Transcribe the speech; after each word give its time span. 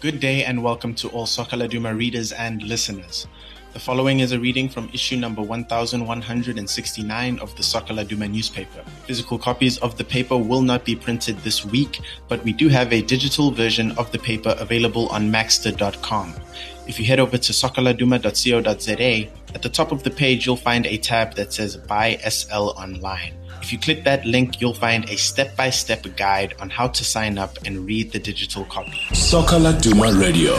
Good 0.00 0.18
day 0.18 0.44
and 0.44 0.62
welcome 0.64 0.94
to 0.94 1.08
all 1.10 1.26
Soccer 1.26 1.58
Laduma 1.58 1.94
readers 1.94 2.32
and 2.32 2.62
listeners. 2.62 3.26
The 3.74 3.78
following 3.80 4.20
is 4.20 4.32
a 4.32 4.40
reading 4.40 4.66
from 4.66 4.88
issue 4.94 5.18
number 5.18 5.42
1169 5.42 7.38
of 7.38 7.54
the 7.54 7.62
Soccer 7.62 7.92
Laduma 7.92 8.30
newspaper. 8.30 8.82
Physical 9.04 9.38
copies 9.38 9.76
of 9.76 9.98
the 9.98 10.04
paper 10.04 10.38
will 10.38 10.62
not 10.62 10.86
be 10.86 10.96
printed 10.96 11.36
this 11.40 11.66
week, 11.66 12.00
but 12.28 12.42
we 12.44 12.52
do 12.54 12.68
have 12.68 12.94
a 12.94 13.02
digital 13.02 13.50
version 13.50 13.90
of 13.98 14.10
the 14.10 14.18
paper 14.18 14.56
available 14.58 15.10
on 15.10 15.30
magzter.com. 15.30 16.34
If 16.86 16.98
you 16.98 17.04
head 17.04 17.20
over 17.20 17.36
to 17.36 17.52
soccerladuma.co.za, 17.52 19.30
at 19.54 19.62
the 19.62 19.68
top 19.68 19.92
of 19.92 20.02
the 20.02 20.10
page 20.10 20.46
you'll 20.46 20.56
find 20.56 20.86
a 20.86 20.96
tab 20.96 21.34
that 21.34 21.52
says 21.52 21.76
Buy 21.76 22.16
SL 22.26 22.70
Online. 22.70 23.34
If 23.70 23.74
you 23.74 23.78
click 23.78 24.02
that 24.02 24.26
link, 24.26 24.60
you'll 24.60 24.74
find 24.74 25.08
a 25.08 25.16
step 25.16 25.56
by 25.56 25.70
step 25.70 26.04
guide 26.16 26.54
on 26.58 26.70
how 26.70 26.88
to 26.88 27.04
sign 27.04 27.38
up 27.38 27.56
and 27.64 27.86
read 27.86 28.10
the 28.10 28.18
digital 28.18 28.64
copy. 28.64 29.00
Soccer 29.14 29.58
Laduma 29.58 30.10
Radio. 30.20 30.56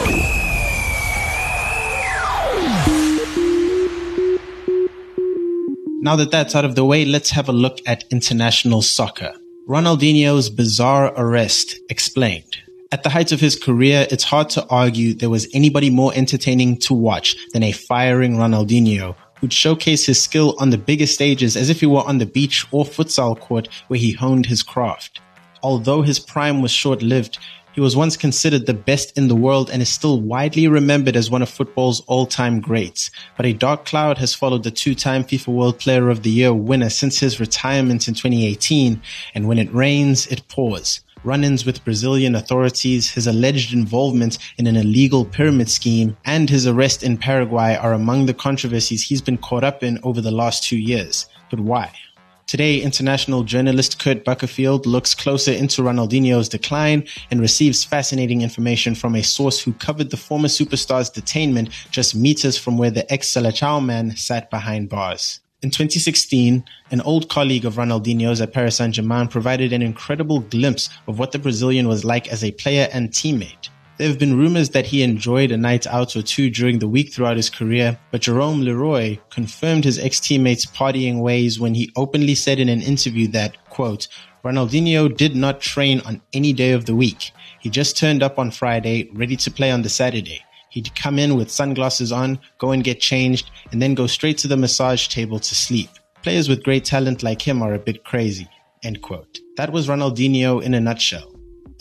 Now 6.00 6.16
that 6.16 6.30
that's 6.30 6.54
out 6.54 6.64
of 6.64 6.74
the 6.74 6.86
way, 6.86 7.04
let's 7.04 7.28
have 7.28 7.50
a 7.50 7.52
look 7.52 7.80
at 7.84 8.04
international 8.10 8.80
soccer. 8.80 9.34
Ronaldinho's 9.68 10.48
bizarre 10.48 11.12
arrest 11.14 11.80
explained. 11.90 12.56
At 12.92 13.02
the 13.02 13.10
height 13.10 13.30
of 13.30 13.40
his 13.40 13.56
career, 13.56 14.06
it's 14.10 14.24
hard 14.24 14.48
to 14.50 14.66
argue 14.68 15.12
there 15.12 15.28
was 15.28 15.48
anybody 15.52 15.90
more 15.90 16.14
entertaining 16.14 16.78
to 16.78 16.94
watch 16.94 17.36
than 17.52 17.62
a 17.62 17.72
firing 17.72 18.36
Ronaldinho 18.36 19.16
who'd 19.42 19.52
showcase 19.52 20.06
his 20.06 20.22
skill 20.22 20.54
on 20.60 20.70
the 20.70 20.78
biggest 20.78 21.14
stages 21.14 21.56
as 21.56 21.68
if 21.68 21.80
he 21.80 21.86
were 21.86 22.06
on 22.06 22.18
the 22.18 22.24
beach 22.24 22.64
or 22.70 22.84
futsal 22.84 23.38
court 23.38 23.68
where 23.88 23.98
he 23.98 24.12
honed 24.12 24.46
his 24.46 24.62
craft. 24.62 25.20
Although 25.64 26.02
his 26.02 26.20
prime 26.20 26.62
was 26.62 26.70
short 26.70 27.02
lived, 27.02 27.38
he 27.72 27.80
was 27.80 27.96
once 27.96 28.16
considered 28.16 28.66
the 28.66 28.74
best 28.74 29.18
in 29.18 29.26
the 29.26 29.34
world 29.34 29.68
and 29.68 29.82
is 29.82 29.88
still 29.88 30.20
widely 30.20 30.68
remembered 30.68 31.16
as 31.16 31.28
one 31.28 31.42
of 31.42 31.48
football's 31.48 32.02
all-time 32.06 32.60
greats. 32.60 33.10
But 33.36 33.46
a 33.46 33.52
dark 33.52 33.84
cloud 33.84 34.18
has 34.18 34.32
followed 34.34 34.62
the 34.62 34.70
two-time 34.70 35.24
FIFA 35.24 35.48
World 35.48 35.78
Player 35.80 36.08
of 36.08 36.22
the 36.22 36.30
Year 36.30 36.54
winner 36.54 36.90
since 36.90 37.18
his 37.18 37.40
retirement 37.40 38.06
in 38.06 38.14
2018, 38.14 39.02
and 39.34 39.48
when 39.48 39.58
it 39.58 39.74
rains, 39.74 40.28
it 40.28 40.46
pours. 40.48 41.00
Run-ins 41.24 41.64
with 41.64 41.84
Brazilian 41.84 42.34
authorities, 42.34 43.10
his 43.10 43.26
alleged 43.26 43.72
involvement 43.72 44.38
in 44.58 44.66
an 44.66 44.76
illegal 44.76 45.24
pyramid 45.24 45.70
scheme, 45.70 46.16
and 46.24 46.50
his 46.50 46.66
arrest 46.66 47.02
in 47.02 47.16
Paraguay 47.16 47.76
are 47.76 47.92
among 47.92 48.26
the 48.26 48.34
controversies 48.34 49.04
he's 49.04 49.22
been 49.22 49.38
caught 49.38 49.62
up 49.62 49.82
in 49.82 50.00
over 50.02 50.20
the 50.20 50.32
last 50.32 50.64
two 50.64 50.78
years. 50.78 51.26
But 51.50 51.60
why? 51.60 51.92
Today, 52.48 52.80
international 52.80 53.44
journalist 53.44 53.98
Kurt 53.98 54.24
Buckerfield 54.24 54.84
looks 54.84 55.14
closer 55.14 55.52
into 55.52 55.82
Ronaldinho's 55.82 56.48
decline 56.48 57.06
and 57.30 57.40
receives 57.40 57.84
fascinating 57.84 58.42
information 58.42 58.94
from 58.94 59.14
a 59.14 59.22
source 59.22 59.60
who 59.60 59.72
covered 59.74 60.10
the 60.10 60.16
former 60.16 60.48
superstar's 60.48 61.08
detainment 61.08 61.70
just 61.90 62.16
meters 62.16 62.58
from 62.58 62.76
where 62.76 62.90
the 62.90 63.10
ex-Seleção 63.12 63.84
man 63.84 64.16
sat 64.16 64.50
behind 64.50 64.88
bars. 64.88 65.41
In 65.62 65.70
2016, 65.70 66.64
an 66.90 67.00
old 67.02 67.28
colleague 67.28 67.64
of 67.64 67.76
Ronaldinho's 67.76 68.40
at 68.40 68.52
Paris 68.52 68.78
Saint-Germain 68.78 69.28
provided 69.28 69.72
an 69.72 69.80
incredible 69.80 70.40
glimpse 70.40 70.88
of 71.06 71.20
what 71.20 71.30
the 71.30 71.38
Brazilian 71.38 71.86
was 71.86 72.04
like 72.04 72.26
as 72.32 72.42
a 72.42 72.50
player 72.50 72.88
and 72.92 73.10
teammate. 73.10 73.68
There 73.96 74.08
have 74.08 74.18
been 74.18 74.36
rumors 74.36 74.70
that 74.70 74.86
he 74.86 75.04
enjoyed 75.04 75.52
a 75.52 75.56
night 75.56 75.86
out 75.86 76.16
or 76.16 76.22
two 76.22 76.50
during 76.50 76.80
the 76.80 76.88
week 76.88 77.12
throughout 77.12 77.36
his 77.36 77.48
career, 77.48 77.96
but 78.10 78.22
Jerome 78.22 78.62
Leroy 78.62 79.18
confirmed 79.30 79.84
his 79.84 80.00
ex-teammates' 80.00 80.66
partying 80.66 81.20
ways 81.20 81.60
when 81.60 81.74
he 81.74 81.92
openly 81.94 82.34
said 82.34 82.58
in 82.58 82.68
an 82.68 82.82
interview 82.82 83.28
that, 83.28 83.56
quote, 83.70 84.08
Ronaldinho 84.44 85.16
did 85.16 85.36
not 85.36 85.60
train 85.60 86.00
on 86.00 86.22
any 86.32 86.52
day 86.52 86.72
of 86.72 86.86
the 86.86 86.96
week. 86.96 87.30
He 87.60 87.70
just 87.70 87.96
turned 87.96 88.24
up 88.24 88.36
on 88.36 88.50
Friday, 88.50 89.08
ready 89.12 89.36
to 89.36 89.50
play 89.52 89.70
on 89.70 89.82
the 89.82 89.88
Saturday. 89.88 90.44
He'd 90.72 90.94
come 90.94 91.18
in 91.18 91.36
with 91.36 91.50
sunglasses 91.50 92.12
on, 92.12 92.38
go 92.56 92.70
and 92.70 92.82
get 92.82 92.98
changed, 92.98 93.50
and 93.72 93.82
then 93.82 93.94
go 93.94 94.06
straight 94.06 94.38
to 94.38 94.48
the 94.48 94.56
massage 94.56 95.06
table 95.08 95.38
to 95.38 95.54
sleep. 95.54 95.90
Players 96.22 96.48
with 96.48 96.62
great 96.64 96.86
talent 96.86 97.22
like 97.22 97.46
him 97.46 97.60
are 97.60 97.74
a 97.74 97.78
bit 97.78 98.04
crazy. 98.04 98.48
End 98.82 99.02
quote. 99.02 99.38
That 99.58 99.70
was 99.70 99.86
Ronaldinho 99.86 100.62
in 100.62 100.72
a 100.72 100.80
nutshell. 100.80 101.30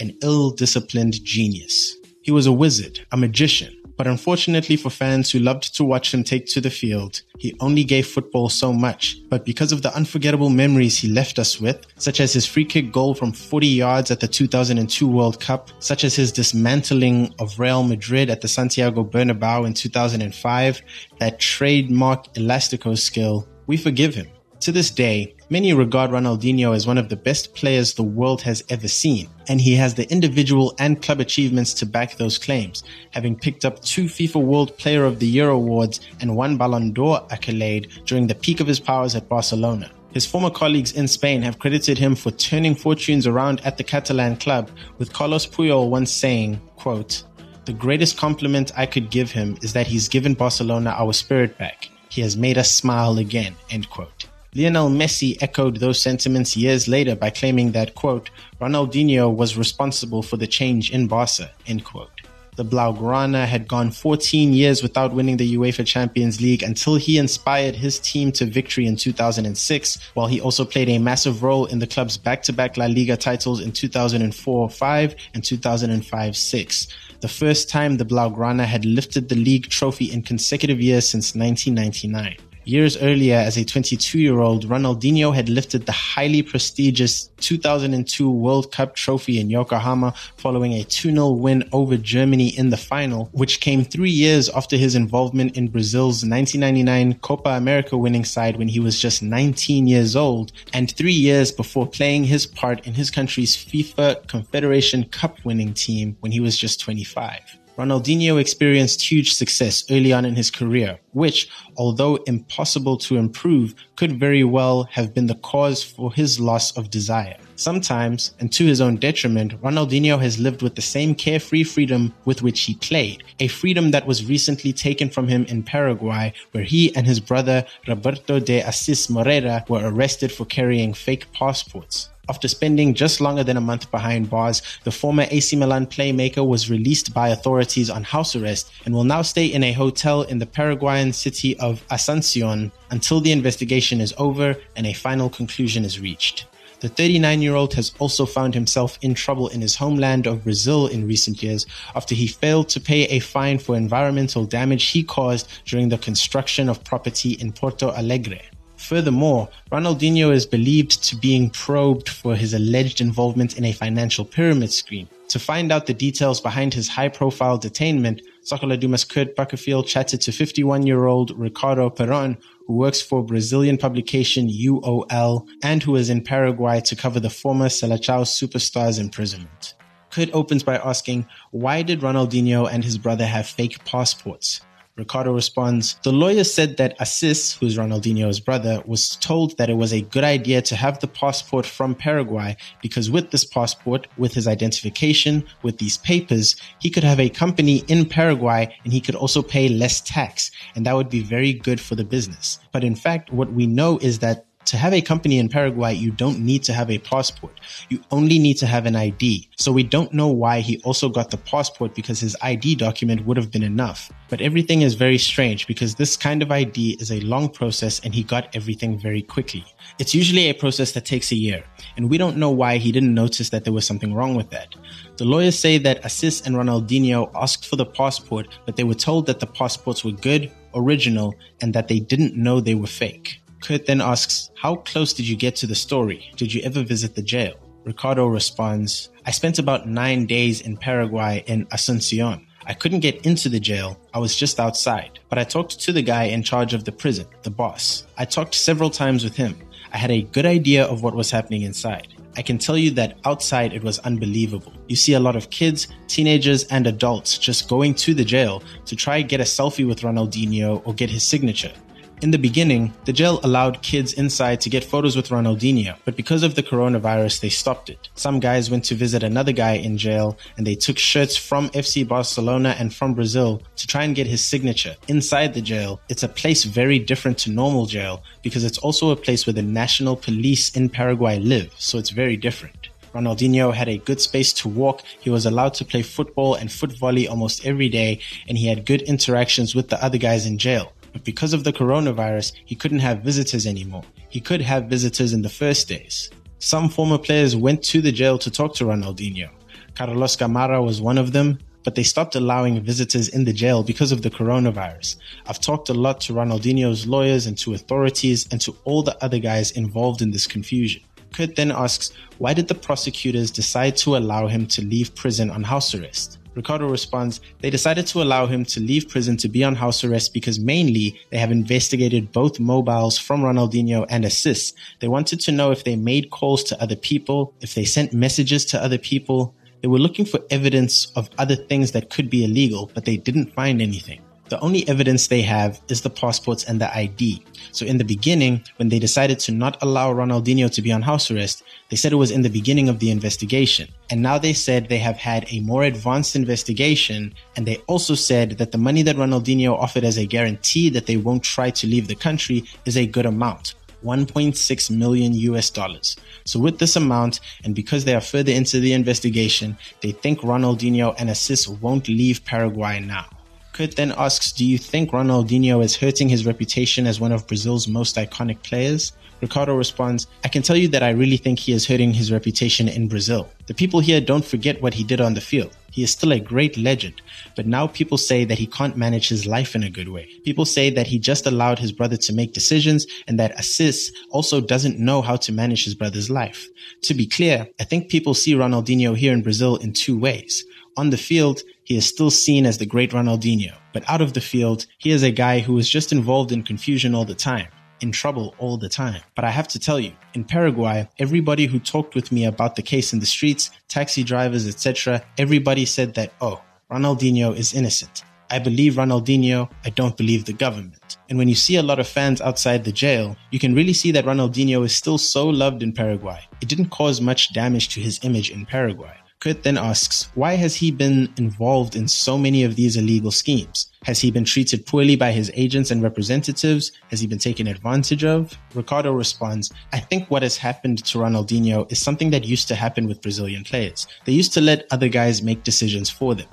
An 0.01 0.13
ill-disciplined 0.21 1.23
genius. 1.23 1.95
He 2.21 2.31
was 2.31 2.47
a 2.47 2.51
wizard, 2.51 2.99
a 3.13 3.17
magician, 3.17 3.73
but 4.01 4.07
unfortunately 4.07 4.75
for 4.75 4.89
fans 4.89 5.29
who 5.29 5.37
loved 5.37 5.75
to 5.75 5.83
watch 5.83 6.11
him 6.11 6.23
take 6.23 6.47
to 6.47 6.59
the 6.59 6.71
field, 6.71 7.21
he 7.37 7.55
only 7.59 7.83
gave 7.83 8.07
football 8.07 8.49
so 8.49 8.73
much. 8.73 9.17
But 9.29 9.45
because 9.45 9.71
of 9.71 9.83
the 9.83 9.95
unforgettable 9.95 10.49
memories 10.49 10.97
he 10.97 11.07
left 11.07 11.37
us 11.37 11.61
with, 11.61 11.85
such 11.97 12.19
as 12.19 12.33
his 12.33 12.47
free 12.47 12.65
kick 12.65 12.91
goal 12.91 13.13
from 13.13 13.31
40 13.31 13.67
yards 13.67 14.09
at 14.09 14.19
the 14.19 14.27
2002 14.27 15.07
World 15.07 15.39
Cup, 15.39 15.69
such 15.77 16.03
as 16.03 16.15
his 16.15 16.31
dismantling 16.31 17.31
of 17.37 17.59
Real 17.59 17.83
Madrid 17.83 18.31
at 18.31 18.41
the 18.41 18.47
Santiago 18.47 19.03
Bernabeu 19.03 19.67
in 19.67 19.75
2005, 19.75 20.81
that 21.19 21.39
trademark 21.39 22.33
elastico 22.33 22.97
skill, 22.97 23.47
we 23.67 23.77
forgive 23.77 24.15
him. 24.15 24.31
To 24.61 24.71
this 24.71 24.89
day, 24.89 25.35
many 25.51 25.73
regard 25.73 26.11
Ronaldinho 26.11 26.73
as 26.73 26.87
one 26.87 26.97
of 26.97 27.09
the 27.09 27.17
best 27.17 27.53
players 27.53 27.93
the 27.93 28.03
world 28.03 28.41
has 28.41 28.63
ever 28.69 28.87
seen, 28.87 29.29
and 29.49 29.59
he 29.59 29.75
has 29.75 29.93
the 29.93 30.09
individual 30.09 30.73
and 30.79 31.01
club 31.01 31.19
achievements 31.19 31.73
to 31.73 31.85
back 31.85 32.15
those 32.15 32.37
claims, 32.37 32.83
having 33.11 33.35
picked 33.35 33.65
up 33.65 33.81
two 33.81 34.05
FIFA 34.05 34.41
World 34.41 34.77
Player 34.77 35.03
of 35.03 35.19
the 35.19 35.27
Year 35.27 35.49
awards 35.49 35.99
and 36.21 36.37
one 36.37 36.57
Ballon 36.57 36.93
d'Or 36.93 37.27
accolade 37.31 37.89
during 38.05 38.27
the 38.27 38.35
peak 38.35 38.61
of 38.61 38.67
his 38.67 38.79
powers 38.79 39.13
at 39.13 39.27
Barcelona. 39.27 39.91
His 40.13 40.25
former 40.25 40.49
colleagues 40.49 40.93
in 40.93 41.07
Spain 41.07 41.41
have 41.41 41.59
credited 41.59 41.97
him 41.97 42.15
for 42.15 42.31
turning 42.31 42.73
fortunes 42.73 43.27
around 43.27 43.59
at 43.65 43.77
the 43.77 43.83
Catalan 43.83 44.37
club, 44.37 44.71
with 44.99 45.11
Carlos 45.11 45.45
Puyol 45.45 45.89
once 45.89 46.11
saying, 46.11 46.61
quote, 46.77 47.23
The 47.65 47.73
greatest 47.73 48.17
compliment 48.17 48.71
I 48.77 48.85
could 48.85 49.09
give 49.09 49.31
him 49.31 49.57
is 49.61 49.73
that 49.73 49.87
he's 49.87 50.07
given 50.07 50.33
Barcelona 50.33 50.95
our 50.97 51.11
spirit 51.11 51.57
back. 51.57 51.89
He 52.09 52.21
has 52.21 52.37
made 52.37 52.57
us 52.57 52.71
smile 52.71 53.17
again, 53.17 53.55
end 53.69 53.89
quote. 53.89 54.30
Lionel 54.53 54.89
Messi 54.89 55.37
echoed 55.41 55.77
those 55.77 56.01
sentiments 56.01 56.57
years 56.57 56.89
later 56.89 57.15
by 57.15 57.29
claiming 57.29 57.71
that, 57.71 57.95
quote, 57.95 58.29
Ronaldinho 58.59 59.33
was 59.33 59.55
responsible 59.55 60.21
for 60.21 60.35
the 60.35 60.45
change 60.45 60.91
in 60.91 61.07
Barca, 61.07 61.51
end 61.67 61.85
quote. 61.85 62.09
The 62.57 62.65
Blaugrana 62.65 63.45
had 63.47 63.65
gone 63.65 63.91
14 63.91 64.51
years 64.51 64.83
without 64.83 65.13
winning 65.13 65.37
the 65.37 65.55
UEFA 65.55 65.85
Champions 65.85 66.41
League 66.41 66.63
until 66.63 66.95
he 66.95 67.17
inspired 67.17 67.75
his 67.75 67.97
team 67.99 68.29
to 68.33 68.45
victory 68.45 68.87
in 68.87 68.97
2006, 68.97 69.97
while 70.15 70.27
he 70.27 70.41
also 70.41 70.65
played 70.65 70.89
a 70.89 70.99
massive 70.99 71.43
role 71.43 71.65
in 71.67 71.79
the 71.79 71.87
club's 71.87 72.17
back-to-back 72.17 72.75
La 72.75 72.87
Liga 72.87 73.15
titles 73.15 73.61
in 73.61 73.71
2004-5 73.71 75.15
and 75.33 75.43
2005-6 75.43 76.87
the 77.21 77.27
first 77.27 77.69
time 77.69 77.97
the 77.97 78.05
Blaugrana 78.05 78.65
had 78.65 78.83
lifted 78.83 79.29
the 79.29 79.35
league 79.35 79.69
trophy 79.69 80.11
in 80.11 80.23
consecutive 80.23 80.81
years 80.81 81.07
since 81.07 81.35
1999. 81.35 82.35
Years 82.63 82.95
earlier, 82.97 83.37
as 83.37 83.57
a 83.57 83.65
22 83.65 84.19
year 84.19 84.39
old, 84.39 84.67
Ronaldinho 84.67 85.33
had 85.33 85.49
lifted 85.49 85.87
the 85.87 85.91
highly 85.91 86.43
prestigious 86.43 87.31
2002 87.39 88.29
World 88.29 88.71
Cup 88.71 88.95
trophy 88.95 89.39
in 89.39 89.49
Yokohama 89.49 90.13
following 90.37 90.73
a 90.73 90.83
2 90.83 91.11
0 91.11 91.29
win 91.31 91.67
over 91.71 91.97
Germany 91.97 92.49
in 92.49 92.69
the 92.69 92.77
final, 92.77 93.29
which 93.31 93.61
came 93.61 93.83
three 93.83 94.11
years 94.11 94.47
after 94.49 94.77
his 94.77 94.93
involvement 94.93 95.57
in 95.57 95.69
Brazil's 95.69 96.23
1999 96.23 97.15
Copa 97.21 97.49
America 97.49 97.97
winning 97.97 98.25
side 98.25 98.57
when 98.57 98.67
he 98.67 98.79
was 98.79 98.99
just 98.99 99.23
19 99.23 99.87
years 99.87 100.15
old, 100.15 100.51
and 100.73 100.91
three 100.91 101.11
years 101.11 101.51
before 101.51 101.87
playing 101.87 102.25
his 102.25 102.45
part 102.45 102.85
in 102.85 102.93
his 102.93 103.09
country's 103.09 103.57
FIFA 103.57 104.27
Confederation 104.27 105.03
Cup 105.05 105.43
winning 105.43 105.73
team 105.73 106.15
when 106.19 106.31
he 106.31 106.39
was 106.39 106.57
just 106.57 106.79
25. 106.79 107.60
Ronaldinho 107.77 108.39
experienced 108.39 109.01
huge 109.01 109.33
success 109.33 109.85
early 109.89 110.11
on 110.11 110.25
in 110.25 110.35
his 110.35 110.51
career, 110.51 110.99
which, 111.13 111.47
although 111.77 112.17
impossible 112.27 112.97
to 112.97 113.17
improve, 113.17 113.73
could 113.95 114.19
very 114.19 114.43
well 114.43 114.83
have 114.91 115.13
been 115.13 115.27
the 115.27 115.35
cause 115.35 115.81
for 115.81 116.13
his 116.13 116.39
loss 116.39 116.75
of 116.77 116.89
desire. 116.89 117.37
Sometimes, 117.55 118.33
and 118.39 118.51
to 118.53 118.65
his 118.65 118.81
own 118.81 118.97
detriment, 118.97 119.59
Ronaldinho 119.61 120.19
has 120.19 120.39
lived 120.39 120.61
with 120.61 120.75
the 120.75 120.81
same 120.81 121.15
carefree 121.15 121.63
freedom 121.63 122.13
with 122.25 122.41
which 122.41 122.61
he 122.61 122.75
played, 122.75 123.23
a 123.39 123.47
freedom 123.47 123.91
that 123.91 124.07
was 124.07 124.25
recently 124.25 124.73
taken 124.73 125.09
from 125.09 125.27
him 125.27 125.45
in 125.45 125.63
Paraguay, 125.63 126.33
where 126.51 126.63
he 126.63 126.93
and 126.95 127.05
his 127.07 127.19
brother 127.19 127.65
Roberto 127.87 128.39
de 128.39 128.61
Assis 128.61 129.09
Moreira 129.09 129.63
were 129.69 129.81
arrested 129.83 130.31
for 130.31 130.45
carrying 130.45 130.93
fake 130.93 131.31
passports. 131.31 132.09
After 132.31 132.47
spending 132.47 132.93
just 132.93 133.19
longer 133.19 133.43
than 133.43 133.57
a 133.57 133.67
month 133.71 133.91
behind 133.91 134.29
bars, 134.29 134.61
the 134.85 134.91
former 134.91 135.25
AC 135.29 135.53
Milan 135.57 135.85
playmaker 135.85 136.47
was 136.47 136.69
released 136.69 137.13
by 137.13 137.27
authorities 137.27 137.89
on 137.89 138.05
house 138.05 138.37
arrest 138.37 138.71
and 138.85 138.93
will 138.93 139.03
now 139.03 139.21
stay 139.21 139.47
in 139.47 139.65
a 139.65 139.73
hotel 139.73 140.21
in 140.21 140.39
the 140.39 140.45
Paraguayan 140.45 141.11
city 141.11 141.59
of 141.59 141.85
Asuncion 141.89 142.71
until 142.89 143.19
the 143.19 143.33
investigation 143.33 143.99
is 143.99 144.13
over 144.17 144.55
and 144.77 144.87
a 144.87 144.93
final 144.93 145.29
conclusion 145.29 145.83
is 145.83 145.99
reached. 145.99 146.45
The 146.79 146.87
39 146.87 147.41
year 147.41 147.55
old 147.55 147.73
has 147.73 147.91
also 147.99 148.25
found 148.25 148.53
himself 148.53 148.97
in 149.01 149.13
trouble 149.13 149.49
in 149.49 149.59
his 149.59 149.75
homeland 149.75 150.25
of 150.25 150.45
Brazil 150.45 150.87
in 150.87 151.05
recent 151.05 151.43
years 151.43 151.65
after 151.95 152.15
he 152.15 152.27
failed 152.27 152.69
to 152.69 152.79
pay 152.79 153.03
a 153.07 153.19
fine 153.19 153.59
for 153.59 153.75
environmental 153.75 154.45
damage 154.45 154.85
he 154.85 155.03
caused 155.03 155.49
during 155.65 155.89
the 155.89 155.97
construction 155.97 156.69
of 156.69 156.81
property 156.85 157.31
in 157.31 157.51
Porto 157.51 157.91
Alegre. 157.91 158.39
Furthermore, 158.81 159.47
Ronaldinho 159.71 160.33
is 160.33 160.45
believed 160.45 161.03
to 161.03 161.15
being 161.15 161.49
probed 161.51 162.09
for 162.09 162.35
his 162.35 162.53
alleged 162.53 162.99
involvement 162.99 163.57
in 163.57 163.63
a 163.63 163.71
financial 163.71 164.25
pyramid 164.25 164.73
scheme. 164.73 165.07
To 165.29 165.39
find 165.39 165.71
out 165.71 165.85
the 165.85 165.93
details 165.93 166.41
behind 166.41 166.73
his 166.73 166.89
high 166.89 167.07
profile 167.07 167.57
detainment, 167.57 168.21
Soccer 168.43 168.67
Laduma's 168.67 169.05
Kurt 169.05 169.35
Buckerfield 169.35 169.85
chatted 169.87 170.19
to 170.21 170.31
51 170.31 170.85
year 170.85 171.05
old 171.05 171.31
Ricardo 171.37 171.89
Perrone, 171.89 172.37
who 172.67 172.73
works 172.73 173.01
for 173.01 173.23
Brazilian 173.23 173.77
publication 173.77 174.49
UOL 174.49 175.47
and 175.63 175.83
who 175.83 175.95
is 175.95 176.09
in 176.09 176.21
Paraguay 176.23 176.81
to 176.81 176.95
cover 176.95 177.19
the 177.19 177.29
former 177.29 177.67
Seleção 177.67 178.25
superstar's 178.25 178.97
imprisonment. 178.97 179.75
Kurt 180.09 180.29
opens 180.33 180.63
by 180.63 180.77
asking, 180.77 181.27
why 181.51 181.83
did 181.83 182.01
Ronaldinho 182.01 182.69
and 182.69 182.83
his 182.83 182.97
brother 182.97 183.25
have 183.25 183.47
fake 183.47 183.85
passports? 183.85 184.59
Ricardo 184.97 185.33
responds, 185.33 185.95
The 186.03 186.11
lawyer 186.11 186.43
said 186.43 186.77
that 186.77 186.95
Assis, 186.99 187.53
who's 187.53 187.77
Ronaldinho's 187.77 188.39
brother, 188.39 188.83
was 188.85 189.15
told 189.17 189.57
that 189.57 189.69
it 189.69 189.77
was 189.77 189.93
a 189.93 190.01
good 190.01 190.23
idea 190.23 190.61
to 190.63 190.75
have 190.75 190.99
the 190.99 191.07
passport 191.07 191.65
from 191.65 191.95
Paraguay 191.95 192.57
because 192.81 193.09
with 193.09 193.31
this 193.31 193.45
passport, 193.45 194.07
with 194.17 194.33
his 194.33 194.47
identification, 194.47 195.45
with 195.63 195.77
these 195.77 195.97
papers, 195.99 196.55
he 196.79 196.89
could 196.89 197.03
have 197.03 197.19
a 197.19 197.29
company 197.29 197.83
in 197.87 198.05
Paraguay 198.05 198.73
and 198.83 198.91
he 198.91 199.01
could 199.01 199.15
also 199.15 199.41
pay 199.41 199.69
less 199.69 200.01
tax. 200.01 200.51
And 200.75 200.85
that 200.85 200.95
would 200.95 201.09
be 201.09 201.23
very 201.23 201.53
good 201.53 201.79
for 201.79 201.95
the 201.95 202.03
business. 202.03 202.59
But 202.71 202.83
in 202.83 202.95
fact, 202.95 203.31
what 203.31 203.53
we 203.53 203.67
know 203.67 203.97
is 203.99 204.19
that 204.19 204.45
to 204.71 204.77
have 204.77 204.93
a 204.93 205.01
company 205.01 205.37
in 205.37 205.49
Paraguay, 205.49 205.93
you 205.93 206.11
don't 206.11 206.39
need 206.39 206.63
to 206.63 206.71
have 206.71 206.89
a 206.89 206.97
passport. 206.97 207.59
You 207.89 208.01
only 208.09 208.39
need 208.39 208.55
to 208.59 208.65
have 208.65 208.85
an 208.85 208.95
ID. 208.95 209.49
So 209.57 209.69
we 209.69 209.83
don't 209.83 210.13
know 210.13 210.29
why 210.29 210.61
he 210.61 210.81
also 210.83 211.09
got 211.09 211.29
the 211.29 211.35
passport 211.35 211.93
because 211.93 212.21
his 212.21 212.37
ID 212.41 212.75
document 212.75 213.25
would 213.25 213.35
have 213.35 213.51
been 213.51 213.63
enough. 213.63 214.09
But 214.29 214.39
everything 214.39 214.81
is 214.81 214.93
very 214.93 215.17
strange 215.17 215.67
because 215.67 215.95
this 215.95 216.15
kind 216.15 216.41
of 216.41 216.53
ID 216.53 216.95
is 217.01 217.11
a 217.11 217.19
long 217.19 217.49
process 217.49 217.99
and 217.99 218.15
he 218.15 218.23
got 218.23 218.47
everything 218.55 218.97
very 218.97 219.21
quickly. 219.21 219.65
It's 219.99 220.15
usually 220.15 220.47
a 220.47 220.53
process 220.53 220.93
that 220.93 221.03
takes 221.03 221.33
a 221.33 221.35
year, 221.35 221.65
and 221.97 222.09
we 222.09 222.17
don't 222.17 222.37
know 222.37 222.49
why 222.49 222.77
he 222.77 222.93
didn't 222.93 223.13
notice 223.13 223.49
that 223.49 223.65
there 223.65 223.73
was 223.73 223.85
something 223.85 224.13
wrong 224.13 224.35
with 224.35 224.51
that. 224.51 224.73
The 225.17 225.25
lawyers 225.25 225.59
say 225.59 225.79
that 225.79 226.05
Assis 226.05 226.39
and 226.45 226.55
Ronaldinho 226.55 227.29
asked 227.35 227.65
for 227.65 227.75
the 227.75 227.85
passport, 227.85 228.47
but 228.65 228.77
they 228.77 228.85
were 228.85 228.95
told 228.95 229.25
that 229.25 229.41
the 229.41 229.47
passports 229.47 230.05
were 230.05 230.13
good, 230.13 230.49
original, 230.73 231.35
and 231.59 231.73
that 231.73 231.89
they 231.89 231.99
didn't 231.99 232.37
know 232.37 232.61
they 232.61 232.75
were 232.75 232.87
fake. 232.87 233.40
Kurt 233.61 233.85
then 233.85 234.01
asks, 234.01 234.51
How 234.55 234.75
close 234.75 235.13
did 235.13 235.27
you 235.27 235.35
get 235.35 235.55
to 235.57 235.67
the 235.67 235.75
story? 235.75 236.31
Did 236.35 236.53
you 236.53 236.61
ever 236.63 236.83
visit 236.83 237.15
the 237.15 237.21
jail? 237.21 237.55
Ricardo 237.83 238.27
responds, 238.27 239.09
I 239.25 239.31
spent 239.31 239.59
about 239.59 239.87
nine 239.87 240.25
days 240.25 240.61
in 240.61 240.77
Paraguay 240.77 241.43
in 241.47 241.65
Asuncion. 241.67 242.45
I 242.65 242.73
couldn't 242.73 242.99
get 242.99 243.25
into 243.25 243.49
the 243.49 243.59
jail. 243.59 243.99
I 244.13 244.19
was 244.19 244.35
just 244.35 244.59
outside. 244.59 245.19
But 245.29 245.39
I 245.39 245.43
talked 245.43 245.79
to 245.79 245.91
the 245.91 246.01
guy 246.01 246.25
in 246.25 246.43
charge 246.43 246.73
of 246.73 246.85
the 246.85 246.91
prison, 246.91 247.25
the 247.43 247.49
boss. 247.49 248.05
I 248.17 248.25
talked 248.25 248.53
several 248.53 248.89
times 248.89 249.23
with 249.23 249.35
him. 249.35 249.57
I 249.93 249.97
had 249.97 250.11
a 250.11 250.21
good 250.21 250.45
idea 250.45 250.85
of 250.85 251.01
what 251.01 251.15
was 251.15 251.31
happening 251.31 251.63
inside. 251.63 252.07
I 252.37 252.41
can 252.41 252.57
tell 252.57 252.77
you 252.77 252.91
that 252.91 253.17
outside 253.25 253.73
it 253.73 253.83
was 253.83 253.99
unbelievable. 253.99 254.73
You 254.87 254.95
see 254.95 255.13
a 255.13 255.19
lot 255.19 255.35
of 255.35 255.49
kids, 255.49 255.87
teenagers, 256.07 256.63
and 256.65 256.87
adults 256.87 257.37
just 257.37 257.67
going 257.67 257.93
to 257.95 258.13
the 258.13 258.23
jail 258.23 258.63
to 258.85 258.95
try 258.95 259.21
get 259.21 259.41
a 259.41 259.43
selfie 259.43 259.87
with 259.87 260.01
Ronaldinho 260.01 260.81
or 260.85 260.93
get 260.93 261.09
his 261.09 261.25
signature. 261.25 261.73
In 262.21 262.29
the 262.29 262.37
beginning, 262.37 262.93
the 263.05 263.13
jail 263.13 263.39
allowed 263.43 263.81
kids 263.81 264.13
inside 264.13 264.61
to 264.61 264.69
get 264.69 264.83
photos 264.83 265.15
with 265.15 265.29
Ronaldinho, 265.29 265.95
but 266.05 266.15
because 266.15 266.43
of 266.43 266.53
the 266.53 266.61
coronavirus, 266.61 267.39
they 267.39 267.49
stopped 267.49 267.89
it. 267.89 268.09
Some 268.13 268.39
guys 268.39 268.69
went 268.69 268.83
to 268.85 268.95
visit 268.95 269.23
another 269.23 269.51
guy 269.51 269.73
in 269.73 269.97
jail 269.97 270.37
and 270.55 270.67
they 270.67 270.75
took 270.75 270.99
shirts 270.99 271.35
from 271.35 271.69
FC 271.69 272.07
Barcelona 272.07 272.75
and 272.77 272.93
from 272.93 273.15
Brazil 273.15 273.63
to 273.75 273.87
try 273.87 274.03
and 274.03 274.15
get 274.15 274.27
his 274.27 274.43
signature. 274.45 274.95
Inside 275.07 275.55
the 275.55 275.63
jail, 275.63 275.99
it's 276.09 276.21
a 276.21 276.29
place 276.29 276.63
very 276.63 276.99
different 276.99 277.39
to 277.39 277.49
normal 277.49 277.87
jail 277.87 278.21
because 278.43 278.65
it's 278.65 278.77
also 278.77 279.09
a 279.09 279.15
place 279.15 279.47
where 279.47 279.55
the 279.55 279.63
national 279.63 280.15
police 280.15 280.69
in 280.75 280.89
Paraguay 280.89 281.39
live, 281.39 281.73
so 281.79 281.97
it's 281.97 282.11
very 282.11 282.37
different. 282.37 282.89
Ronaldinho 283.15 283.73
had 283.73 283.89
a 283.89 283.97
good 283.97 284.21
space 284.21 284.53
to 284.53 284.69
walk. 284.69 285.01
He 285.19 285.31
was 285.31 285.47
allowed 285.47 285.73
to 285.73 285.85
play 285.85 286.03
football 286.03 286.53
and 286.53 286.71
foot 286.71 286.95
volley 286.99 287.27
almost 287.27 287.65
every 287.65 287.89
day, 287.89 288.19
and 288.47 288.59
he 288.59 288.67
had 288.67 288.85
good 288.85 289.01
interactions 289.01 289.73
with 289.73 289.89
the 289.89 290.01
other 290.03 290.19
guys 290.19 290.45
in 290.45 290.59
jail. 290.59 290.93
But 291.13 291.23
because 291.23 291.53
of 291.53 291.63
the 291.63 291.73
coronavirus, 291.73 292.53
he 292.65 292.75
couldn't 292.75 292.99
have 292.99 293.21
visitors 293.21 293.67
anymore. 293.67 294.03
He 294.29 294.39
could 294.39 294.61
have 294.61 294.85
visitors 294.85 295.33
in 295.33 295.41
the 295.41 295.49
first 295.49 295.87
days. 295.87 296.29
Some 296.59 296.89
former 296.89 297.17
players 297.17 297.55
went 297.55 297.83
to 297.85 298.01
the 298.01 298.11
jail 298.11 298.37
to 298.37 298.51
talk 298.51 298.75
to 298.75 298.85
Ronaldinho. 298.85 299.49
Carlos 299.95 300.37
Gamarra 300.37 300.83
was 300.83 301.01
one 301.01 301.17
of 301.17 301.33
them, 301.33 301.59
but 301.83 301.95
they 301.95 302.03
stopped 302.03 302.35
allowing 302.35 302.81
visitors 302.81 303.29
in 303.29 303.43
the 303.43 303.53
jail 303.53 303.83
because 303.83 304.11
of 304.11 304.21
the 304.21 304.29
coronavirus. 304.29 305.17
I've 305.47 305.59
talked 305.59 305.89
a 305.89 305.93
lot 305.93 306.21
to 306.21 306.33
Ronaldinho's 306.33 307.07
lawyers 307.07 307.47
and 307.47 307.57
to 307.59 307.73
authorities 307.73 308.47
and 308.51 308.61
to 308.61 308.75
all 308.83 309.03
the 309.03 309.21
other 309.23 309.39
guys 309.39 309.71
involved 309.71 310.21
in 310.21 310.31
this 310.31 310.47
confusion. 310.47 311.01
Kurt 311.33 311.55
then 311.55 311.71
asks, 311.71 312.11
why 312.37 312.53
did 312.53 312.67
the 312.67 312.75
prosecutors 312.75 313.51
decide 313.51 313.95
to 313.97 314.17
allow 314.17 314.47
him 314.47 314.67
to 314.67 314.83
leave 314.83 315.15
prison 315.15 315.49
on 315.49 315.63
house 315.63 315.95
arrest? 315.95 316.37
Ricardo 316.53 316.87
responds, 316.87 317.39
they 317.61 317.69
decided 317.69 318.07
to 318.07 318.21
allow 318.21 318.45
him 318.45 318.65
to 318.65 318.81
leave 318.81 319.07
prison 319.07 319.37
to 319.37 319.47
be 319.47 319.63
on 319.63 319.75
house 319.75 320.03
arrest 320.03 320.33
because 320.33 320.59
mainly 320.59 321.19
they 321.29 321.37
have 321.37 321.51
investigated 321.51 322.31
both 322.31 322.59
mobiles 322.59 323.17
from 323.17 323.41
Ronaldinho 323.41 324.05
and 324.09 324.25
Assis. 324.25 324.73
They 324.99 325.07
wanted 325.07 325.39
to 325.41 325.51
know 325.51 325.71
if 325.71 325.83
they 325.83 325.95
made 325.95 326.29
calls 326.29 326.63
to 326.65 326.81
other 326.81 326.95
people, 326.97 327.53
if 327.61 327.73
they 327.73 327.85
sent 327.85 328.13
messages 328.13 328.65
to 328.65 328.83
other 328.83 328.97
people. 328.97 329.55
They 329.81 329.87
were 329.87 329.97
looking 329.97 330.25
for 330.25 330.39
evidence 330.49 331.11
of 331.15 331.29
other 331.37 331.55
things 331.55 331.91
that 331.93 332.09
could 332.09 332.29
be 332.29 332.43
illegal, 332.43 332.91
but 332.93 333.05
they 333.05 333.17
didn't 333.17 333.53
find 333.53 333.81
anything. 333.81 334.21
The 334.51 334.59
only 334.59 334.85
evidence 334.89 335.27
they 335.27 335.43
have 335.43 335.79
is 335.87 336.01
the 336.01 336.09
passports 336.09 336.65
and 336.65 336.81
the 336.81 336.93
ID. 336.93 337.41
So 337.71 337.85
in 337.85 337.97
the 337.97 338.03
beginning, 338.03 338.61
when 338.75 338.89
they 338.89 338.99
decided 338.99 339.39
to 339.39 339.53
not 339.53 339.81
allow 339.81 340.13
Ronaldinho 340.13 340.69
to 340.71 340.81
be 340.81 340.91
on 340.91 341.01
house 341.01 341.31
arrest, 341.31 341.63
they 341.87 341.95
said 341.95 342.11
it 342.11 342.17
was 342.17 342.31
in 342.31 342.41
the 342.41 342.49
beginning 342.49 342.89
of 342.89 342.99
the 342.99 343.11
investigation. 343.11 343.87
And 344.09 344.21
now 344.21 344.37
they 344.37 344.51
said 344.51 344.89
they 344.89 344.97
have 344.97 345.15
had 345.15 345.45
a 345.49 345.61
more 345.61 345.83
advanced 345.83 346.35
investigation. 346.35 347.33
And 347.55 347.65
they 347.65 347.77
also 347.87 348.13
said 348.13 348.57
that 348.57 348.73
the 348.73 348.77
money 348.77 349.03
that 349.03 349.15
Ronaldinho 349.15 349.71
offered 349.71 350.03
as 350.03 350.17
a 350.17 350.25
guarantee 350.25 350.89
that 350.89 351.05
they 351.05 351.15
won't 351.15 351.43
try 351.43 351.69
to 351.69 351.87
leave 351.87 352.09
the 352.09 352.15
country 352.15 352.65
is 352.83 352.97
a 352.97 353.07
good 353.07 353.25
amount. 353.25 353.75
1.6 354.03 354.91
million 354.91 355.33
US 355.33 355.69
dollars. 355.69 356.17
So 356.43 356.59
with 356.59 356.77
this 356.77 356.97
amount, 356.97 357.39
and 357.63 357.73
because 357.73 358.03
they 358.03 358.15
are 358.15 358.19
further 358.19 358.51
into 358.51 358.81
the 358.81 358.91
investigation, 358.91 359.77
they 360.01 360.11
think 360.11 360.41
Ronaldinho 360.41 361.15
and 361.17 361.29
Assis 361.29 361.69
won't 361.69 362.09
leave 362.09 362.43
Paraguay 362.43 362.99
now. 362.99 363.27
Kurt 363.73 363.95
then 363.95 364.13
asks, 364.17 364.51
Do 364.51 364.65
you 364.65 364.77
think 364.77 365.11
Ronaldinho 365.11 365.83
is 365.83 365.95
hurting 365.95 366.27
his 366.27 366.45
reputation 366.45 367.07
as 367.07 367.19
one 367.19 367.31
of 367.31 367.47
Brazil's 367.47 367.87
most 367.87 368.17
iconic 368.17 368.61
players? 368.63 369.13
Ricardo 369.41 369.75
responds, 369.75 370.27
I 370.43 370.49
can 370.49 370.61
tell 370.61 370.75
you 370.75 370.87
that 370.89 371.01
I 371.01 371.09
really 371.09 371.37
think 371.37 371.57
he 371.57 371.71
is 371.71 371.87
hurting 371.87 372.13
his 372.13 372.31
reputation 372.31 372.87
in 372.87 373.07
Brazil. 373.07 373.49
The 373.65 373.73
people 373.73 373.99
here 373.99 374.21
don't 374.21 374.45
forget 374.45 374.81
what 374.81 374.93
he 374.93 375.03
did 375.03 375.19
on 375.19 375.33
the 375.33 375.41
field. 375.41 375.75
He 375.89 376.03
is 376.03 376.11
still 376.11 376.31
a 376.31 376.39
great 376.39 376.77
legend, 376.77 377.21
but 377.55 377.65
now 377.65 377.87
people 377.87 378.17
say 378.17 378.45
that 378.45 378.59
he 378.59 378.67
can't 378.67 378.95
manage 378.95 379.29
his 379.29 379.47
life 379.47 379.75
in 379.75 379.83
a 379.83 379.89
good 379.89 380.09
way. 380.09 380.29
People 380.45 380.65
say 380.65 380.89
that 380.91 381.07
he 381.07 381.17
just 381.17 381.47
allowed 381.47 381.79
his 381.79 381.91
brother 381.91 382.17
to 382.17 382.33
make 382.33 382.53
decisions 382.53 383.07
and 383.27 383.39
that 383.39 383.57
Assis 383.59 384.11
also 384.29 384.61
doesn't 384.61 384.99
know 384.99 385.21
how 385.21 385.37
to 385.37 385.51
manage 385.51 385.85
his 385.85 385.95
brother's 385.95 386.29
life. 386.29 386.67
To 387.03 387.13
be 387.13 387.25
clear, 387.25 387.67
I 387.79 387.83
think 387.83 388.09
people 388.09 388.33
see 388.33 388.53
Ronaldinho 388.53 389.17
here 389.17 389.33
in 389.33 389.41
Brazil 389.41 389.77
in 389.77 389.91
two 389.91 390.17
ways. 390.17 390.63
On 390.97 391.09
the 391.09 391.17
field, 391.17 391.61
he 391.85 391.95
is 391.95 392.05
still 392.05 392.29
seen 392.29 392.65
as 392.65 392.77
the 392.77 392.85
great 392.85 393.11
Ronaldinho, 393.11 393.73
but 393.93 394.03
out 394.09 394.19
of 394.19 394.33
the 394.33 394.41
field, 394.41 394.85
he 394.97 395.11
is 395.11 395.23
a 395.23 395.31
guy 395.31 395.59
who 395.59 395.77
is 395.77 395.89
just 395.89 396.11
involved 396.11 396.51
in 396.51 396.63
confusion 396.63 397.15
all 397.15 397.23
the 397.23 397.33
time, 397.33 397.67
in 398.01 398.11
trouble 398.11 398.53
all 398.57 398.77
the 398.77 398.89
time. 398.89 399.21
But 399.33 399.45
I 399.45 399.51
have 399.51 399.69
to 399.69 399.79
tell 399.79 400.01
you, 400.01 400.11
in 400.33 400.43
Paraguay, 400.43 401.07
everybody 401.17 401.65
who 401.65 401.79
talked 401.79 402.13
with 402.13 402.31
me 402.33 402.43
about 402.43 402.75
the 402.75 402.81
case 402.81 403.13
in 403.13 403.19
the 403.19 403.25
streets, 403.25 403.71
taxi 403.87 404.21
drivers, 404.21 404.67
etc., 404.67 405.23
everybody 405.37 405.85
said 405.85 406.13
that, 406.15 406.33
oh, 406.41 406.61
Ronaldinho 406.91 407.55
is 407.55 407.73
innocent. 407.73 408.23
I 408.49 408.59
believe 408.59 408.95
Ronaldinho, 408.95 409.71
I 409.85 409.91
don't 409.91 410.17
believe 410.17 410.43
the 410.43 410.51
government. 410.51 411.17
And 411.29 411.37
when 411.37 411.47
you 411.47 411.55
see 411.55 411.77
a 411.77 411.83
lot 411.83 411.99
of 411.99 412.07
fans 412.07 412.41
outside 412.41 412.83
the 412.83 412.91
jail, 412.91 413.37
you 413.51 413.59
can 413.59 413.73
really 413.73 413.93
see 413.93 414.11
that 414.11 414.25
Ronaldinho 414.25 414.83
is 414.83 414.93
still 414.93 415.17
so 415.17 415.47
loved 415.47 415.83
in 415.83 415.93
Paraguay. 415.93 416.41
It 416.59 416.67
didn't 416.67 416.89
cause 416.89 417.21
much 417.21 417.53
damage 417.53 417.87
to 417.89 418.01
his 418.01 418.19
image 418.23 418.51
in 418.51 418.65
Paraguay. 418.65 419.15
Kurt 419.41 419.63
then 419.63 419.77
asks, 419.77 420.29
why 420.35 420.53
has 420.53 420.75
he 420.75 420.91
been 420.91 421.27
involved 421.37 421.95
in 421.95 422.07
so 422.07 422.37
many 422.37 422.63
of 422.63 422.75
these 422.75 422.95
illegal 422.95 423.31
schemes? 423.31 423.91
Has 424.03 424.19
he 424.19 424.29
been 424.29 424.45
treated 424.45 424.85
poorly 424.85 425.15
by 425.15 425.31
his 425.31 425.49
agents 425.55 425.89
and 425.89 426.03
representatives? 426.03 426.91
Has 427.09 427.19
he 427.19 427.25
been 427.25 427.39
taken 427.39 427.65
advantage 427.65 428.23
of? 428.23 428.55
Ricardo 428.75 429.11
responds, 429.11 429.71
I 429.93 429.99
think 429.99 430.29
what 430.29 430.43
has 430.43 430.57
happened 430.57 431.03
to 431.05 431.17
Ronaldinho 431.17 431.91
is 431.91 431.99
something 431.99 432.29
that 432.29 432.45
used 432.45 432.67
to 432.67 432.75
happen 432.75 433.07
with 433.07 433.23
Brazilian 433.23 433.63
players. 433.63 434.05
They 434.25 434.31
used 434.31 434.53
to 434.53 434.61
let 434.61 434.85
other 434.91 435.07
guys 435.07 435.41
make 435.41 435.63
decisions 435.63 436.07
for 436.07 436.35
them. 436.35 436.47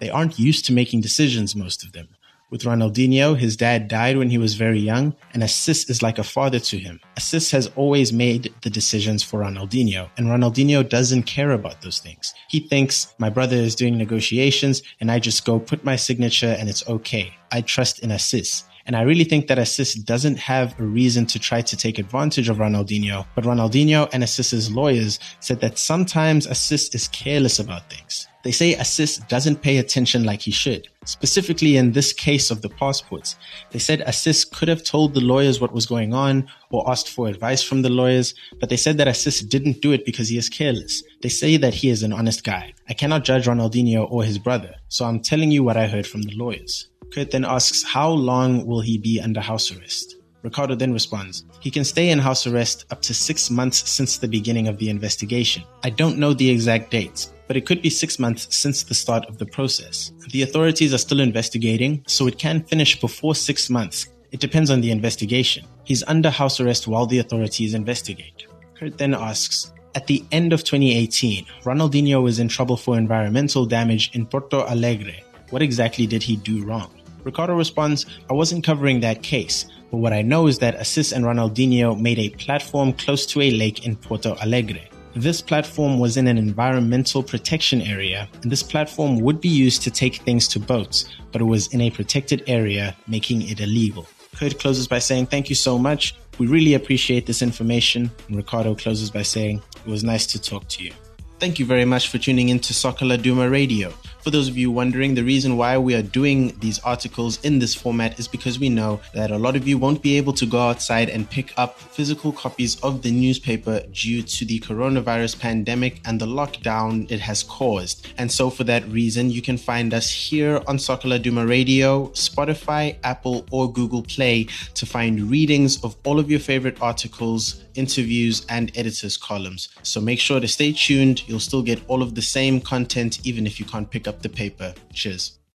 They 0.00 0.10
aren't 0.10 0.36
used 0.36 0.64
to 0.64 0.72
making 0.72 1.02
decisions, 1.02 1.54
most 1.54 1.84
of 1.84 1.92
them. 1.92 2.08
With 2.52 2.64
Ronaldinho, 2.64 3.34
his 3.34 3.56
dad 3.56 3.88
died 3.88 4.18
when 4.18 4.28
he 4.28 4.36
was 4.36 4.56
very 4.56 4.78
young, 4.78 5.14
and 5.32 5.42
Assis 5.42 5.88
is 5.88 6.02
like 6.02 6.18
a 6.18 6.22
father 6.22 6.58
to 6.58 6.78
him. 6.78 7.00
Assis 7.16 7.50
has 7.50 7.70
always 7.76 8.12
made 8.12 8.52
the 8.60 8.68
decisions 8.68 9.22
for 9.22 9.40
Ronaldinho, 9.40 10.10
and 10.18 10.26
Ronaldinho 10.26 10.86
doesn't 10.86 11.22
care 11.22 11.52
about 11.52 11.80
those 11.80 12.00
things. 12.00 12.34
He 12.48 12.60
thinks, 12.60 13.14
my 13.16 13.30
brother 13.30 13.56
is 13.56 13.74
doing 13.74 13.96
negotiations, 13.96 14.82
and 15.00 15.10
I 15.10 15.18
just 15.18 15.46
go 15.46 15.58
put 15.58 15.82
my 15.82 15.96
signature 15.96 16.54
and 16.58 16.68
it's 16.68 16.86
okay. 16.86 17.32
I 17.50 17.62
trust 17.62 18.00
in 18.00 18.12
Assis. 18.12 18.64
And 18.84 18.96
I 18.96 19.02
really 19.02 19.24
think 19.24 19.46
that 19.46 19.58
Assis 19.58 19.94
doesn't 19.94 20.36
have 20.36 20.78
a 20.78 20.82
reason 20.82 21.24
to 21.26 21.38
try 21.38 21.62
to 21.62 21.76
take 21.76 21.98
advantage 21.98 22.50
of 22.50 22.58
Ronaldinho. 22.58 23.24
But 23.34 23.44
Ronaldinho 23.44 24.10
and 24.12 24.22
Assis's 24.22 24.70
lawyers 24.70 25.18
said 25.40 25.60
that 25.60 25.78
sometimes 25.78 26.46
Assis 26.46 26.94
is 26.94 27.08
careless 27.08 27.58
about 27.58 27.88
things. 27.88 28.28
They 28.42 28.50
say 28.50 28.74
Assis 28.74 29.18
doesn't 29.28 29.62
pay 29.62 29.78
attention 29.78 30.24
like 30.24 30.42
he 30.42 30.50
should. 30.50 30.88
Specifically 31.04 31.76
in 31.76 31.92
this 31.92 32.12
case 32.12 32.50
of 32.50 32.60
the 32.60 32.68
passports, 32.68 33.36
they 33.70 33.78
said 33.78 34.00
Assis 34.02 34.44
could 34.44 34.68
have 34.68 34.82
told 34.82 35.14
the 35.14 35.20
lawyers 35.20 35.60
what 35.60 35.72
was 35.72 35.86
going 35.86 36.12
on 36.12 36.48
or 36.70 36.88
asked 36.90 37.08
for 37.08 37.28
advice 37.28 37.62
from 37.62 37.82
the 37.82 37.88
lawyers, 37.88 38.34
but 38.58 38.68
they 38.68 38.76
said 38.76 38.98
that 38.98 39.08
Assis 39.08 39.40
didn't 39.40 39.80
do 39.80 39.92
it 39.92 40.04
because 40.04 40.28
he 40.28 40.38
is 40.38 40.48
careless. 40.48 41.02
They 41.22 41.28
say 41.28 41.56
that 41.56 41.74
he 41.74 41.88
is 41.88 42.02
an 42.02 42.12
honest 42.12 42.42
guy. 42.42 42.74
I 42.88 42.94
cannot 42.94 43.24
judge 43.24 43.46
Ronaldinho 43.46 44.10
or 44.10 44.24
his 44.24 44.38
brother, 44.38 44.74
so 44.88 45.04
I'm 45.04 45.20
telling 45.20 45.50
you 45.50 45.62
what 45.62 45.76
I 45.76 45.86
heard 45.86 46.06
from 46.06 46.22
the 46.22 46.34
lawyers. 46.34 46.88
Kurt 47.12 47.30
then 47.30 47.44
asks, 47.44 47.84
how 47.84 48.10
long 48.10 48.66
will 48.66 48.80
he 48.80 48.98
be 48.98 49.20
under 49.20 49.40
house 49.40 49.70
arrest? 49.70 50.16
Ricardo 50.42 50.74
then 50.74 50.92
responds, 50.92 51.44
he 51.60 51.70
can 51.70 51.84
stay 51.84 52.10
in 52.10 52.18
house 52.18 52.46
arrest 52.46 52.84
up 52.90 53.00
to 53.02 53.14
six 53.14 53.50
months 53.50 53.88
since 53.88 54.18
the 54.18 54.28
beginning 54.28 54.66
of 54.68 54.78
the 54.78 54.90
investigation. 54.90 55.62
I 55.84 55.90
don't 55.90 56.18
know 56.18 56.32
the 56.32 56.50
exact 56.50 56.90
dates, 56.90 57.32
but 57.46 57.56
it 57.56 57.66
could 57.66 57.82
be 57.82 57.90
six 57.90 58.18
months 58.18 58.48
since 58.54 58.82
the 58.82 58.94
start 58.94 59.26
of 59.26 59.38
the 59.38 59.46
process. 59.46 60.12
The 60.30 60.42
authorities 60.42 60.92
are 60.92 60.98
still 60.98 61.20
investigating, 61.20 62.02
so 62.06 62.26
it 62.26 62.38
can 62.38 62.62
finish 62.62 63.00
before 63.00 63.34
six 63.34 63.70
months. 63.70 64.08
It 64.32 64.40
depends 64.40 64.70
on 64.70 64.80
the 64.80 64.90
investigation. 64.90 65.66
He's 65.84 66.02
under 66.04 66.30
house 66.30 66.58
arrest 66.58 66.88
while 66.88 67.06
the 67.06 67.18
authorities 67.18 67.74
investigate. 67.74 68.46
Kurt 68.74 68.98
then 68.98 69.14
asks, 69.14 69.72
at 69.94 70.06
the 70.06 70.24
end 70.32 70.54
of 70.54 70.64
2018, 70.64 71.44
Ronaldinho 71.64 72.22
was 72.22 72.38
in 72.38 72.48
trouble 72.48 72.78
for 72.78 72.96
environmental 72.96 73.66
damage 73.66 74.10
in 74.14 74.24
Porto 74.24 74.66
Alegre. 74.66 75.20
What 75.50 75.60
exactly 75.60 76.06
did 76.06 76.22
he 76.22 76.36
do 76.36 76.64
wrong? 76.64 76.90
Ricardo 77.24 77.54
responds, 77.54 78.06
I 78.30 78.34
wasn't 78.34 78.64
covering 78.64 79.00
that 79.00 79.22
case, 79.22 79.66
but 79.90 79.98
what 79.98 80.12
I 80.12 80.22
know 80.22 80.46
is 80.46 80.58
that 80.58 80.74
Assis 80.76 81.12
and 81.12 81.24
Ronaldinho 81.24 82.00
made 82.00 82.18
a 82.18 82.30
platform 82.30 82.92
close 82.92 83.26
to 83.26 83.40
a 83.40 83.50
lake 83.50 83.86
in 83.86 83.96
Porto 83.96 84.36
Alegre. 84.36 84.88
This 85.14 85.42
platform 85.42 85.98
was 85.98 86.16
in 86.16 86.26
an 86.26 86.38
environmental 86.38 87.22
protection 87.22 87.82
area, 87.82 88.28
and 88.42 88.50
this 88.50 88.62
platform 88.62 89.20
would 89.20 89.40
be 89.40 89.48
used 89.48 89.82
to 89.82 89.90
take 89.90 90.16
things 90.16 90.48
to 90.48 90.58
boats, 90.58 91.04
but 91.32 91.42
it 91.42 91.44
was 91.44 91.66
in 91.74 91.82
a 91.82 91.90
protected 91.90 92.42
area, 92.46 92.96
making 93.06 93.42
it 93.42 93.60
illegal. 93.60 94.06
Kurt 94.34 94.58
closes 94.58 94.88
by 94.88 94.98
saying, 94.98 95.26
Thank 95.26 95.50
you 95.50 95.54
so 95.54 95.78
much. 95.78 96.14
We 96.38 96.46
really 96.46 96.72
appreciate 96.72 97.26
this 97.26 97.42
information. 97.42 98.10
And 98.28 98.36
Ricardo 98.36 98.74
closes 98.74 99.10
by 99.10 99.22
saying, 99.22 99.62
It 99.84 99.90
was 99.90 100.02
nice 100.02 100.26
to 100.28 100.40
talk 100.40 100.66
to 100.68 100.82
you. 100.82 100.92
Thank 101.38 101.58
you 101.58 101.66
very 101.66 101.84
much 101.84 102.08
for 102.08 102.18
tuning 102.18 102.48
in 102.48 102.58
to 102.60 102.72
Soccer 102.72 103.04
Laduma 103.04 103.50
Radio. 103.50 103.92
For 104.22 104.30
those 104.30 104.46
of 104.46 104.56
you 104.56 104.70
wondering, 104.70 105.16
the 105.16 105.24
reason 105.24 105.56
why 105.56 105.76
we 105.78 105.96
are 105.96 106.02
doing 106.02 106.56
these 106.60 106.78
articles 106.84 107.44
in 107.44 107.58
this 107.58 107.74
format 107.74 108.20
is 108.20 108.28
because 108.28 108.56
we 108.56 108.68
know 108.68 109.00
that 109.14 109.32
a 109.32 109.36
lot 109.36 109.56
of 109.56 109.66
you 109.66 109.78
won't 109.78 110.00
be 110.00 110.16
able 110.16 110.32
to 110.34 110.46
go 110.46 110.60
outside 110.60 111.10
and 111.10 111.28
pick 111.28 111.52
up 111.56 111.80
physical 111.80 112.30
copies 112.30 112.78
of 112.84 113.02
the 113.02 113.10
newspaper 113.10 113.82
due 113.92 114.22
to 114.22 114.44
the 114.44 114.60
coronavirus 114.60 115.40
pandemic 115.40 116.00
and 116.04 116.20
the 116.20 116.26
lockdown 116.26 117.10
it 117.10 117.18
has 117.18 117.42
caused. 117.42 118.06
And 118.16 118.30
so, 118.30 118.48
for 118.48 118.62
that 118.62 118.86
reason, 118.86 119.28
you 119.28 119.42
can 119.42 119.56
find 119.56 119.92
us 119.92 120.08
here 120.08 120.62
on 120.68 120.78
Soccer 120.78 121.08
Laduma 121.08 121.48
Radio, 121.48 122.06
Spotify, 122.10 122.94
Apple, 123.02 123.44
or 123.50 123.72
Google 123.72 124.04
Play 124.04 124.46
to 124.74 124.86
find 124.86 125.32
readings 125.32 125.82
of 125.82 125.96
all 126.04 126.20
of 126.20 126.30
your 126.30 126.38
favorite 126.38 126.80
articles, 126.80 127.64
interviews, 127.74 128.46
and 128.48 128.70
editors' 128.76 129.16
columns. 129.16 129.70
So, 129.82 130.00
make 130.00 130.20
sure 130.20 130.38
to 130.38 130.46
stay 130.46 130.70
tuned. 130.70 131.28
You'll 131.28 131.40
still 131.40 131.62
get 131.62 131.82
all 131.88 132.02
of 132.02 132.14
the 132.14 132.22
same 132.22 132.60
content 132.60 133.18
even 133.26 133.48
if 133.48 133.58
you 133.58 133.66
can't 133.66 133.90
pick 133.90 134.06
up 134.06 134.11
up 134.12 134.22
the 134.22 134.28
paper. 134.28 134.74
Cheers. 134.92 135.38